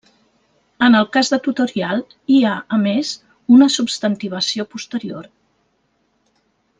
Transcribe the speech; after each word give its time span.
En 0.85 0.95
el 0.99 1.03
cas 1.17 1.27
de 1.33 1.37
tutorial 1.47 2.01
hi 2.35 2.39
ha, 2.51 2.55
a 2.79 2.81
més, 2.87 3.11
una 3.57 3.67
substantivació 3.77 4.69
posterior. 4.75 5.33